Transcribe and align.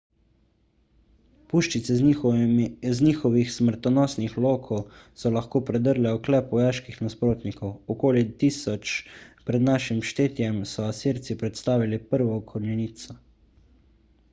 puščice 1.51 1.97
z 1.97 3.05
njihovih 3.07 3.51
smrtonosnih 3.55 4.33
lokov 4.45 4.81
so 5.25 5.31
lahko 5.35 5.61
predrle 5.69 6.15
oklep 6.21 6.57
vojaških 6.59 6.99
nasprotnikov 7.07 7.95
okoli 7.97 8.25
1000 8.47 8.95
pr 9.51 9.61
n 9.69 9.79
š 9.87 10.01
so 10.73 10.89
asirci 10.89 11.41
predstavili 11.45 12.01
prvo 12.17 12.43
konjenico 12.55 13.19